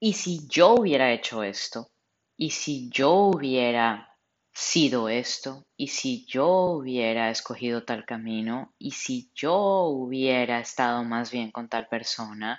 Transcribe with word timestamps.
¿y 0.00 0.14
si 0.14 0.48
yo 0.48 0.74
hubiera 0.76 1.12
hecho 1.12 1.42
esto? 1.42 1.90
¿Y 2.36 2.50
si 2.50 2.88
yo 2.88 3.12
hubiera 3.12 4.16
sido 4.50 5.10
esto? 5.10 5.66
¿Y 5.76 5.88
si 5.88 6.24
yo 6.24 6.48
hubiera 6.48 7.30
escogido 7.30 7.84
tal 7.84 8.06
camino? 8.06 8.72
¿Y 8.78 8.92
si 8.92 9.30
yo 9.34 9.84
hubiera 9.84 10.58
estado 10.58 11.04
más 11.04 11.30
bien 11.30 11.50
con 11.50 11.68
tal 11.68 11.86
persona? 11.86 12.58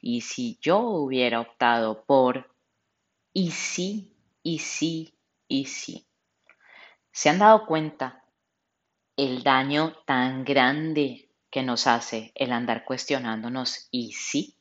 ¿Y 0.00 0.22
si 0.22 0.58
yo 0.60 0.80
hubiera 0.80 1.40
optado 1.40 2.04
por... 2.04 2.52
¿Y 3.32 3.52
si? 3.52 4.12
¿Y 4.42 4.58
si? 4.58 5.14
¿Y 5.46 5.66
si? 5.66 6.04
¿Se 7.12 7.28
han 7.28 7.38
dado 7.38 7.66
cuenta 7.66 8.24
el 9.16 9.44
daño 9.44 9.94
tan 10.06 10.44
grande 10.44 11.30
que 11.50 11.62
nos 11.62 11.86
hace 11.86 12.32
el 12.34 12.50
andar 12.50 12.84
cuestionándonos 12.84 13.86
y 13.92 14.12
si? 14.12 14.59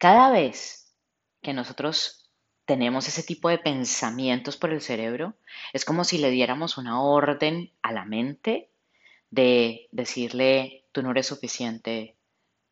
Cada 0.00 0.30
vez 0.30 0.96
que 1.42 1.52
nosotros 1.52 2.32
tenemos 2.64 3.06
ese 3.06 3.22
tipo 3.22 3.48
de 3.48 3.58
pensamientos 3.58 4.56
por 4.56 4.72
el 4.72 4.80
cerebro, 4.80 5.36
es 5.72 5.84
como 5.84 6.02
si 6.02 6.18
le 6.18 6.30
diéramos 6.30 6.78
una 6.78 7.00
orden 7.02 7.72
a 7.82 7.92
la 7.92 8.04
mente 8.04 8.72
de 9.30 9.88
decirle, 9.92 10.86
tú 10.90 11.02
no 11.02 11.12
eres 11.12 11.28
suficiente, 11.28 12.16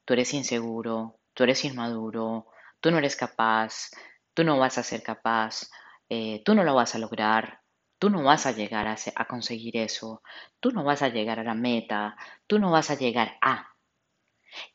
tú 0.04 0.14
eres 0.14 0.34
inseguro, 0.34 1.20
tú 1.34 1.44
eres 1.44 1.64
inmaduro, 1.64 2.48
tú 2.80 2.90
no 2.90 2.98
eres 2.98 3.14
capaz, 3.14 3.90
tú 4.34 4.42
no 4.42 4.58
vas 4.58 4.78
a 4.78 4.82
ser 4.82 5.04
capaz, 5.04 5.70
eh, 6.08 6.42
tú 6.44 6.54
no 6.56 6.64
lo 6.64 6.74
vas 6.74 6.96
a 6.96 6.98
lograr, 6.98 7.60
Tú 7.98 8.10
no 8.10 8.22
vas 8.22 8.46
a 8.46 8.52
llegar 8.52 8.86
a, 8.86 9.24
conseguir 9.26 9.76
eso, 9.76 10.22
tú 10.60 10.70
no 10.70 10.84
vas 10.84 11.02
a 11.02 11.08
llegar 11.08 11.40
a 11.40 11.44
la 11.44 11.54
meta, 11.54 12.16
tú 12.46 12.60
no 12.60 12.70
vas 12.70 12.90
a 12.90 12.94
llegar 12.94 13.36
a. 13.40 13.74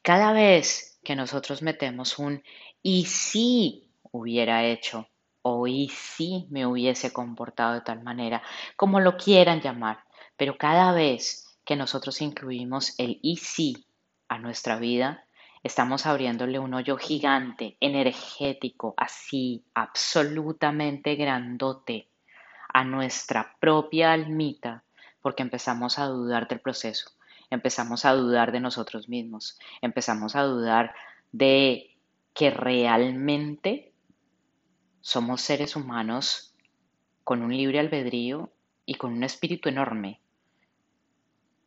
Cada 0.01 0.33
vez 0.33 0.92
que 1.03 1.15
nosotros 1.15 1.61
metemos 1.61 2.19
un 2.19 2.43
y 2.81 3.05
si 3.05 3.89
hubiera 4.11 4.65
hecho 4.65 5.07
o 5.41 5.67
y 5.67 5.89
si 5.89 6.47
me 6.49 6.65
hubiese 6.65 7.11
comportado 7.11 7.73
de 7.73 7.81
tal 7.81 8.01
manera, 8.01 8.41
como 8.75 8.99
lo 8.99 9.17
quieran 9.17 9.61
llamar, 9.61 9.99
pero 10.37 10.57
cada 10.57 10.93
vez 10.93 11.57
que 11.65 11.75
nosotros 11.75 12.21
incluimos 12.21 12.97
el 12.97 13.19
y 13.21 13.37
si 13.37 13.85
a 14.29 14.39
nuestra 14.39 14.77
vida, 14.77 15.25
estamos 15.63 16.05
abriéndole 16.05 16.59
un 16.59 16.73
hoyo 16.73 16.97
gigante, 16.97 17.77
energético, 17.79 18.93
así, 18.97 19.65
absolutamente 19.73 21.15
grandote 21.15 22.09
a 22.73 22.83
nuestra 22.83 23.55
propia 23.59 24.13
almita 24.13 24.83
porque 25.21 25.43
empezamos 25.43 25.99
a 25.99 26.05
dudar 26.05 26.47
del 26.47 26.59
proceso, 26.59 27.11
empezamos 27.49 28.05
a 28.05 28.13
dudar 28.13 28.51
de 28.51 28.59
nosotros 28.59 29.09
mismos, 29.09 29.59
empezamos 29.81 30.35
a 30.35 30.43
dudar 30.43 30.93
de 31.31 31.95
que 32.33 32.49
realmente 32.49 33.93
somos 35.01 35.41
seres 35.41 35.75
humanos 35.75 36.55
con 37.23 37.41
un 37.41 37.55
libre 37.55 37.79
albedrío 37.79 38.51
y 38.85 38.95
con 38.95 39.13
un 39.13 39.23
espíritu 39.23 39.69
enorme. 39.69 40.19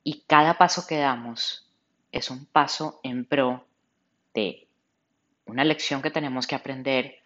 Y 0.03 0.23
cada 0.27 0.59
paso 0.59 0.87
que 0.87 0.99
damos 0.99 1.71
es 2.13 2.31
un 2.31 2.47
paso 2.47 3.01
en 3.03 3.25
pro 3.25 3.67
de 4.35 4.69
una 5.47 5.65
lección 5.65 6.03
que 6.03 6.11
tenemos 6.11 6.47
que 6.47 6.55
aprender, 6.55 7.17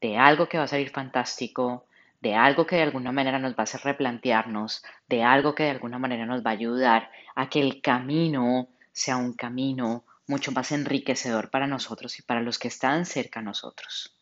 de 0.00 0.16
algo 0.16 0.48
que 0.48 0.58
va 0.58 0.64
a 0.64 0.68
salir 0.68 0.90
fantástico, 0.90 1.86
de 2.20 2.34
algo 2.34 2.66
que 2.66 2.76
de 2.76 2.82
alguna 2.82 3.12
manera 3.12 3.38
nos 3.38 3.52
va 3.52 3.58
a 3.58 3.62
hacer 3.64 3.82
replantearnos, 3.82 4.82
de 5.08 5.22
algo 5.22 5.54
que 5.54 5.64
de 5.64 5.70
alguna 5.70 5.98
manera 5.98 6.26
nos 6.26 6.44
va 6.44 6.50
a 6.50 6.54
ayudar 6.54 7.10
a 7.34 7.48
que 7.48 7.60
el 7.60 7.80
camino 7.80 8.68
sea 8.92 9.16
un 9.16 9.34
camino 9.34 10.04
mucho 10.26 10.52
más 10.52 10.72
enriquecedor 10.72 11.50
para 11.50 11.66
nosotros 11.66 12.18
y 12.18 12.22
para 12.22 12.40
los 12.40 12.58
que 12.58 12.68
están 12.68 13.06
cerca 13.06 13.40
a 13.40 13.42
nosotros. 13.44 14.16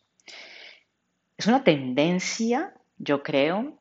Es 1.37 1.47
una 1.47 1.63
tendencia, 1.63 2.73
yo 2.97 3.23
creo, 3.23 3.79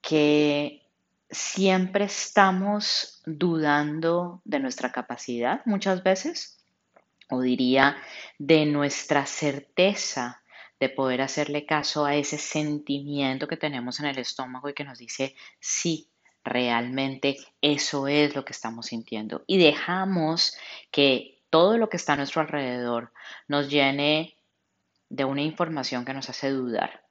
que 0.00 0.82
siempre 1.30 2.04
estamos 2.04 3.22
dudando 3.26 4.42
de 4.44 4.60
nuestra 4.60 4.92
capacidad 4.92 5.62
muchas 5.64 6.02
veces, 6.02 6.64
o 7.30 7.40
diría 7.40 7.96
de 8.38 8.66
nuestra 8.66 9.26
certeza 9.26 10.42
de 10.80 10.88
poder 10.88 11.22
hacerle 11.22 11.66
caso 11.66 12.04
a 12.04 12.16
ese 12.16 12.38
sentimiento 12.38 13.48
que 13.48 13.56
tenemos 13.56 14.00
en 14.00 14.06
el 14.06 14.18
estómago 14.18 14.68
y 14.68 14.74
que 14.74 14.84
nos 14.84 14.98
dice, 14.98 15.34
sí, 15.60 16.10
realmente 16.44 17.36
eso 17.60 18.06
es 18.06 18.34
lo 18.34 18.44
que 18.44 18.52
estamos 18.52 18.86
sintiendo. 18.86 19.44
Y 19.46 19.58
dejamos 19.58 20.56
que 20.90 21.40
todo 21.50 21.78
lo 21.78 21.88
que 21.88 21.96
está 21.96 22.14
a 22.14 22.16
nuestro 22.16 22.40
alrededor 22.40 23.12
nos 23.48 23.70
llene 23.70 24.36
de 25.08 25.24
una 25.24 25.42
información 25.42 26.04
que 26.04 26.14
nos 26.14 26.28
hace 26.28 26.50
dudar, 26.50 27.04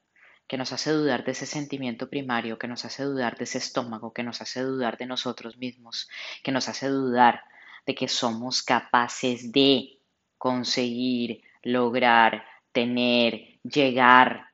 que 0.48 0.58
nos 0.58 0.74
hace 0.74 0.92
dudar 0.92 1.24
de 1.24 1.32
ese 1.32 1.46
sentimiento 1.46 2.10
primario, 2.10 2.60
que 2.60 2.68
nos 2.68 2.86
hace 2.86 3.04
dudar 3.04 3.38
de 3.38 3.46
ese 3.46 3.58
estómago, 3.58 4.14
que 4.14 4.24
nos 4.24 4.42
hace 4.42 4.62
dudar 4.62 4.98
de 4.98 5.06
nosotros 5.06 5.58
mismos, 5.58 6.10
que 6.44 6.52
nos 6.52 6.68
hace 6.68 6.88
dudar 6.90 7.42
de 7.86 7.96
que 7.96 8.08
somos 8.08 8.62
capaces 8.62 9.52
de 9.52 10.00
conseguir, 10.38 11.42
lograr, 11.64 12.46
tener, 12.74 13.60
llegar 13.64 14.48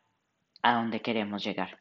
a 0.61 0.75
donde 0.75 1.01
queremos 1.01 1.43
llegar. 1.43 1.79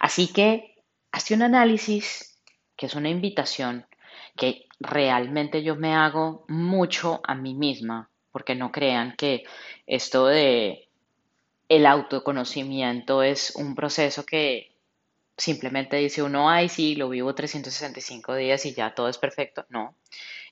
Así 0.00 0.32
que 0.32 0.82
hazte 1.12 1.34
un 1.34 1.42
análisis, 1.42 2.40
que 2.76 2.86
es 2.86 2.94
una 2.94 3.10
invitación 3.10 3.86
que 4.36 4.66
realmente 4.80 5.62
yo 5.62 5.76
me 5.76 5.94
hago 5.94 6.44
mucho 6.48 7.20
a 7.24 7.34
mí 7.34 7.54
misma, 7.54 8.10
porque 8.32 8.54
no 8.54 8.72
crean 8.72 9.14
que 9.16 9.44
esto 9.86 10.26
de 10.26 10.88
el 11.68 11.86
autoconocimiento 11.86 13.22
es 13.22 13.54
un 13.56 13.74
proceso 13.74 14.24
que 14.26 14.74
simplemente 15.36 15.96
dice 15.96 16.22
uno, 16.22 16.50
ay, 16.50 16.68
sí, 16.68 16.94
lo 16.94 17.08
vivo 17.08 17.34
365 17.34 18.34
días 18.34 18.66
y 18.66 18.74
ya 18.74 18.94
todo 18.94 19.08
es 19.08 19.18
perfecto. 19.18 19.66
No, 19.68 19.96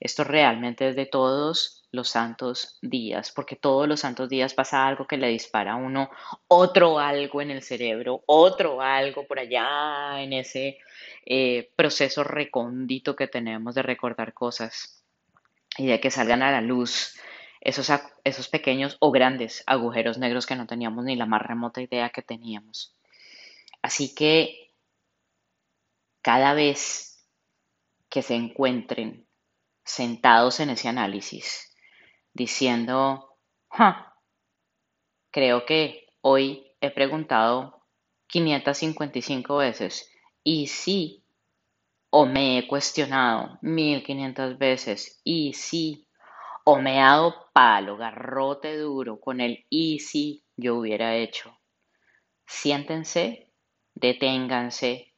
esto 0.00 0.24
realmente 0.24 0.88
es 0.88 0.96
de 0.96 1.06
todos 1.06 1.81
los 1.92 2.08
santos 2.08 2.78
días, 2.80 3.30
porque 3.30 3.54
todos 3.54 3.86
los 3.86 4.00
santos 4.00 4.28
días 4.28 4.54
pasa 4.54 4.86
algo 4.86 5.06
que 5.06 5.18
le 5.18 5.28
dispara 5.28 5.72
a 5.72 5.76
uno 5.76 6.10
otro 6.48 6.98
algo 6.98 7.42
en 7.42 7.50
el 7.50 7.62
cerebro, 7.62 8.22
otro 8.26 8.80
algo 8.80 9.26
por 9.26 9.38
allá 9.38 10.22
en 10.22 10.32
ese 10.32 10.78
eh, 11.26 11.70
proceso 11.76 12.24
recóndito 12.24 13.14
que 13.14 13.28
tenemos 13.28 13.74
de 13.74 13.82
recordar 13.82 14.32
cosas 14.32 15.04
y 15.76 15.86
de 15.86 16.00
que 16.00 16.10
salgan 16.10 16.42
a 16.42 16.50
la 16.50 16.62
luz 16.62 17.14
esos, 17.60 17.90
esos 18.24 18.48
pequeños 18.48 18.96
o 19.00 19.10
grandes 19.10 19.62
agujeros 19.66 20.18
negros 20.18 20.46
que 20.46 20.56
no 20.56 20.66
teníamos 20.66 21.04
ni 21.04 21.14
la 21.14 21.26
más 21.26 21.42
remota 21.42 21.82
idea 21.82 22.10
que 22.10 22.22
teníamos. 22.22 22.96
Así 23.82 24.14
que 24.14 24.72
cada 26.22 26.54
vez 26.54 27.26
que 28.08 28.22
se 28.22 28.34
encuentren 28.34 29.26
sentados 29.84 30.60
en 30.60 30.70
ese 30.70 30.88
análisis, 30.88 31.71
diciendo, 32.32 33.36
creo 35.30 35.66
que 35.66 36.06
hoy 36.20 36.66
he 36.80 36.90
preguntado 36.90 37.84
555 38.26 39.56
veces 39.56 40.10
y 40.42 40.66
sí, 40.66 41.24
o 42.10 42.26
me 42.26 42.58
he 42.58 42.66
cuestionado 42.66 43.58
1500 43.62 44.58
veces 44.58 45.20
y 45.24 45.52
sí, 45.54 46.08
o 46.64 46.78
me 46.78 46.96
he 46.96 47.00
dado 47.00 47.50
palo, 47.52 47.96
garrote 47.96 48.76
duro 48.76 49.20
con 49.20 49.40
el 49.40 49.64
y 49.68 49.98
sí 49.98 50.44
yo 50.56 50.76
hubiera 50.76 51.16
hecho. 51.16 51.58
Siéntense, 52.46 53.50
deténganse, 53.94 55.14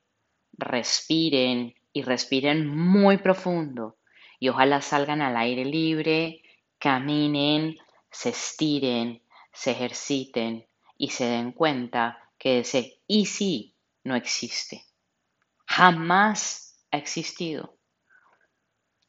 respiren 0.53 1.75
y 1.93 2.03
respiren 2.03 2.67
muy 2.69 3.19
profundo 3.19 3.99
y 4.39 4.49
ojalá 4.49 4.81
salgan 4.81 5.23
al 5.23 5.37
aire 5.37 5.65
libre, 5.65 6.44
caminen, 6.79 7.77
se 8.11 8.31
estiren, 8.31 9.23
se 9.53 9.73
ejerciten 9.73 10.67
y 10.97 11.11
se 11.11 11.27
den 11.27 11.53
cuenta 11.53 12.19
que 12.39 12.61
ese 12.61 13.01
y 13.07 13.27
sí 13.27 13.75
no 14.05 14.15
existe. 14.17 14.85
Jamás 15.67 16.85
ha 16.91 16.99
existido. 16.99 17.77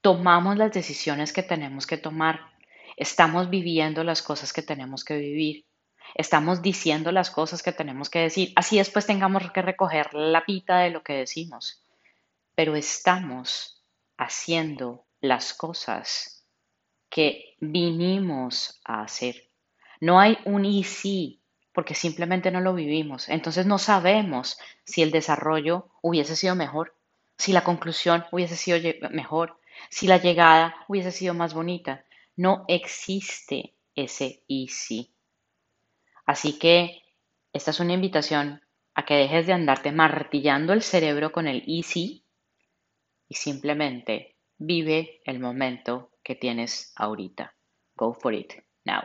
Tomamos 0.02 0.58
las 0.58 0.72
decisiones 0.72 1.34
que 1.34 1.44
tenemos 1.44 1.86
que 1.86 1.98
tomar. 1.98 2.40
Estamos 2.98 3.50
viviendo 3.50 4.04
las 4.04 4.22
cosas 4.22 4.54
que 4.54 4.62
tenemos 4.62 5.04
que 5.04 5.18
vivir. 5.18 5.66
Estamos 6.14 6.62
diciendo 6.62 7.12
las 7.12 7.32
cosas 7.32 7.64
que 7.64 7.72
tenemos 7.72 8.10
que 8.10 8.20
decir. 8.20 8.54
Así 8.56 8.78
después 8.78 9.06
tengamos 9.06 9.52
que 9.52 9.62
recoger 9.62 10.14
la 10.14 10.46
pita 10.46 10.80
de 10.80 10.92
lo 10.92 11.04
que 11.04 11.14
decimos. 11.14 11.84
Pero 12.56 12.76
estamos 12.76 13.84
haciendo 14.18 15.06
las 15.20 15.54
cosas 15.54 16.35
que 17.16 17.56
vinimos 17.62 18.82
a 18.84 19.02
hacer. 19.02 19.50
No 20.02 20.20
hay 20.20 20.38
un 20.44 20.66
y 20.66 20.84
sí, 20.84 21.40
porque 21.72 21.96
simplemente 21.96 22.52
no 22.52 22.60
lo 22.60 22.74
vivimos. 22.74 23.30
Entonces 23.30 23.66
no 23.66 23.78
sabemos 23.78 24.60
si 24.84 25.02
el 25.02 25.12
desarrollo 25.12 25.88
hubiese 26.02 26.36
sido 26.36 26.56
mejor, 26.56 26.94
si 27.38 27.54
la 27.54 27.64
conclusión 27.64 28.26
hubiese 28.34 28.58
sido 28.58 28.80
mejor, 29.12 29.58
si 29.90 30.08
la 30.08 30.18
llegada 30.18 30.76
hubiese 30.90 31.14
sido 31.14 31.34
más 31.34 31.54
bonita. 31.54 32.04
No 32.36 32.66
existe 32.68 33.76
ese 33.96 34.44
easy. 34.50 35.14
Así 36.26 36.60
que 36.60 37.02
esta 37.54 37.72
es 37.72 37.80
una 37.80 37.94
invitación 37.94 38.62
a 38.94 39.06
que 39.06 39.14
dejes 39.14 39.48
de 39.48 39.54
andarte 39.54 39.94
martillando 39.94 40.74
el 40.74 40.82
cerebro 40.82 41.32
con 41.32 41.48
el 41.48 41.64
easy 41.66 42.26
y 43.30 43.36
simplemente 43.36 44.36
vive 44.58 45.22
el 45.24 45.40
momento 45.40 46.12
que 46.26 46.36
tienes 46.36 46.92
ahorita. 46.98 47.56
Go 47.96 48.14
for 48.14 48.34
it 48.34 48.56
now. 48.84 49.04